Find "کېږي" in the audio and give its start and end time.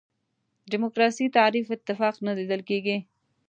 2.69-2.97